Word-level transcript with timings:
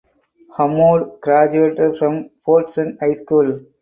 Hammoud 0.57 1.21
graduated 1.21 1.95
from 1.95 2.31
Fordson 2.43 2.99
High 2.99 3.13
School. 3.13 3.67